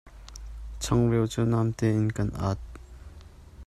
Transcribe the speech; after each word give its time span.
Changreu 0.83 1.25
cu 1.33 1.41
namte 1.51 1.85
in 1.99 2.07
kan 2.15 2.29
at. 2.49 2.61